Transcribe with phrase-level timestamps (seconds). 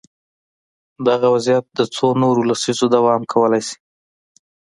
[1.07, 3.77] دغه وضعیت د څو نورو لسیزو دوام کولای شي.